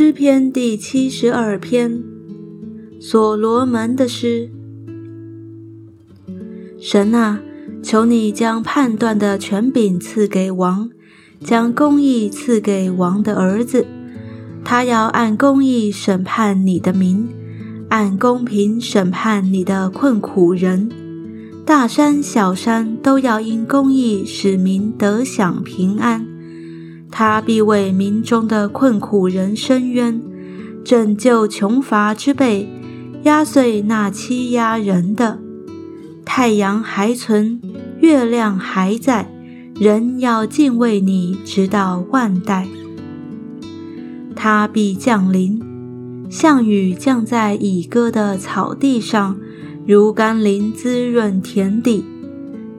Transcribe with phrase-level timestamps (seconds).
[0.00, 2.00] 诗篇第七十二篇，
[3.00, 4.48] 所罗门的诗。
[6.78, 7.40] 神啊，
[7.82, 10.88] 求你将判断的权柄赐给王，
[11.40, 13.84] 将公义赐给王的儿子。
[14.64, 17.28] 他要按公义审判你的民，
[17.88, 20.88] 按公平审判你的困苦人。
[21.66, 26.24] 大山小山都要因公义使民得享平安。
[27.10, 30.20] 他必为民中的困苦人伸冤，
[30.84, 32.68] 拯救穷乏之辈，
[33.24, 35.38] 压碎那欺压人的。
[36.24, 37.60] 太阳还存，
[38.00, 39.30] 月亮还在，
[39.74, 42.68] 人要敬畏你，直到万代。
[44.36, 45.60] 他必降临，
[46.30, 49.36] 像雨降在已割的草地上，
[49.86, 52.04] 如甘霖滋润田地。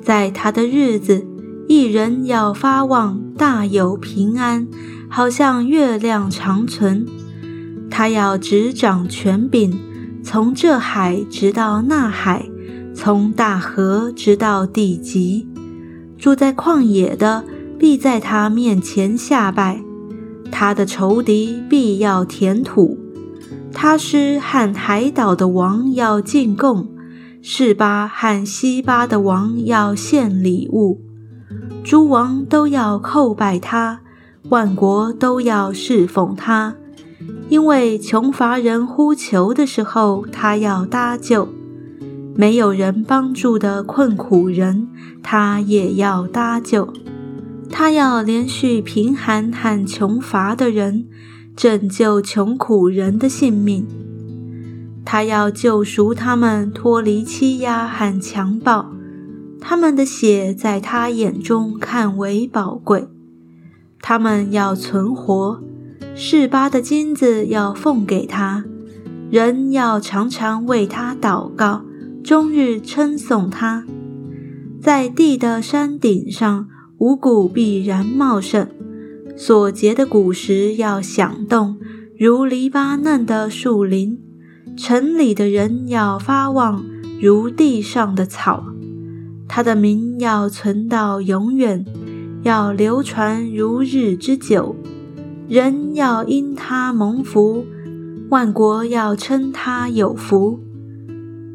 [0.02, 1.26] 在他的日子。
[1.70, 4.68] 一人要发望大有平安，
[5.08, 7.06] 好像月亮长存。
[7.92, 9.78] 他要执掌权柄，
[10.24, 12.50] 从这海直到那海，
[12.96, 15.48] 从大河直到地极。
[16.18, 17.44] 住在旷野的
[17.78, 19.80] 必在他面前下拜，
[20.50, 22.98] 他的仇敌必要填土。
[23.72, 26.90] 他师和海岛的王要进贡，
[27.44, 31.02] 示巴和西巴的王要献礼物。
[31.84, 34.02] 诸王都要叩拜他，
[34.50, 36.76] 万国都要侍奉他，
[37.50, 41.48] 因为穷乏人呼求的时候，他要搭救；
[42.36, 44.88] 没有人帮助的困苦人，
[45.24, 46.94] 他也要搭救。
[47.72, 51.08] 他要连续贫寒和穷乏的人，
[51.56, 53.88] 拯救穷苦人的性命。
[55.06, 58.92] 他要救赎他们脱离欺压和强暴。
[59.62, 63.08] 他们的血在他眼中看为宝贵，
[64.02, 65.62] 他们要存活。
[66.16, 68.66] 示巴的金子要奉给他，
[69.30, 71.84] 人要常常为他祷告，
[72.24, 73.86] 终日称颂他。
[74.82, 76.68] 在地的山顶上，
[76.98, 78.68] 五谷必然茂盛，
[79.38, 81.78] 所结的果实要响动，
[82.18, 84.20] 如黎巴嫩的树林。
[84.76, 86.84] 城里的人要发旺，
[87.22, 88.66] 如地上的草。
[89.60, 91.86] 他的名要存到永远，
[92.44, 94.74] 要流传如日之久。
[95.50, 97.66] 人要因他蒙福，
[98.30, 100.62] 万国要称他有福。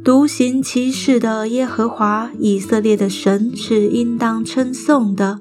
[0.04, 5.40] 独行其事的耶和华以色列的神是应当称颂的，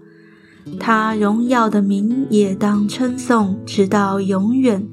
[0.79, 4.88] 他荣耀的名也当称颂，直到永远。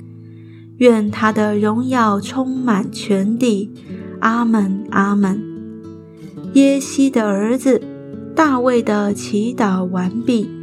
[0.78, 3.70] 愿他的荣耀充满全地。
[4.18, 5.49] 阿门，阿门。
[6.54, 7.80] 耶西的儿子
[8.34, 10.59] 大卫的祈祷完毕。